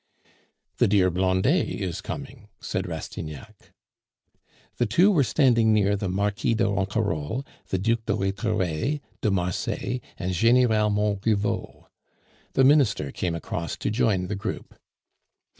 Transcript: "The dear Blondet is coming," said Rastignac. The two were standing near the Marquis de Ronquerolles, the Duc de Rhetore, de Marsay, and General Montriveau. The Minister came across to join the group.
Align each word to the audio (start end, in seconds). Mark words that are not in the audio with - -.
"The 0.77 0.87
dear 0.87 1.11
Blondet 1.11 1.69
is 1.79 2.01
coming," 2.01 2.47
said 2.59 2.87
Rastignac. 2.87 3.71
The 4.77 4.87
two 4.87 5.11
were 5.11 5.23
standing 5.23 5.73
near 5.73 5.95
the 5.95 6.09
Marquis 6.09 6.55
de 6.55 6.63
Ronquerolles, 6.63 7.45
the 7.69 7.77
Duc 7.77 8.07
de 8.07 8.15
Rhetore, 8.15 8.99
de 9.21 9.29
Marsay, 9.29 10.01
and 10.17 10.33
General 10.33 10.89
Montriveau. 10.89 11.87
The 12.53 12.63
Minister 12.63 13.11
came 13.11 13.35
across 13.35 13.77
to 13.77 13.91
join 13.91 14.25
the 14.25 14.35
group. 14.35 14.73